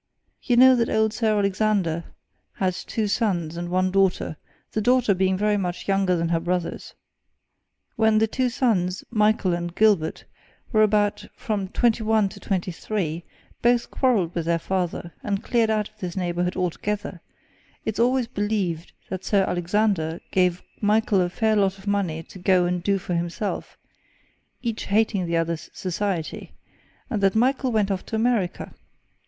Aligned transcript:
You 0.41 0.57
know 0.57 0.75
that 0.77 0.89
old 0.89 1.13
Sir 1.13 1.37
Alexander 1.37 2.03
had 2.53 2.73
two 2.73 3.07
sons 3.07 3.55
and 3.55 3.69
one 3.69 3.91
daughter 3.91 4.35
the 4.71 4.81
daughter 4.81 5.13
being 5.13 5.37
very 5.37 5.57
much 5.57 5.87
younger 5.87 6.15
than 6.15 6.29
her 6.29 6.39
brothers. 6.39 6.95
When 7.97 8.17
the 8.17 8.25
two 8.25 8.49
sons, 8.49 9.03
Michael 9.11 9.53
and 9.53 9.75
Gilbert, 9.75 10.25
were 10.71 10.81
about 10.81 11.27
from 11.35 11.67
twenty 11.67 12.01
one 12.01 12.29
to 12.29 12.39
twenty 12.39 12.71
three, 12.71 13.25
both 13.61 13.91
quarrelled 13.91 14.33
with 14.33 14.47
their 14.47 14.57
father, 14.57 15.13
and 15.21 15.43
cleared 15.43 15.69
out 15.69 15.89
of 15.89 15.99
this 15.99 16.17
neighbourhood 16.17 16.55
altogether; 16.57 17.21
it's 17.85 17.99
always 17.99 18.25
believed 18.25 18.93
that 19.11 19.23
Sir 19.23 19.43
Alexander 19.43 20.19
gave 20.31 20.63
Michael 20.81 21.21
a 21.21 21.29
fair 21.29 21.55
lot 21.55 21.77
of 21.77 21.85
money 21.85 22.23
to 22.23 22.39
go 22.39 22.65
and 22.65 22.81
do 22.81 22.97
for 22.97 23.13
himself, 23.13 23.77
each 24.63 24.85
hating 24.85 25.27
the 25.27 25.37
other's 25.37 25.69
society, 25.75 26.55
and 27.07 27.21
that 27.21 27.35
Michael 27.35 27.71
went 27.71 27.91
off 27.91 28.03
to 28.07 28.15
America. 28.15 28.73